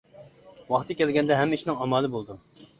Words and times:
ۋاقتى 0.71 0.97
كەلگەندە 1.03 1.39
ھەممە 1.43 1.61
ئىشنىڭ 1.61 1.81
ئامالى 1.87 2.15
بولىدۇ. 2.19 2.43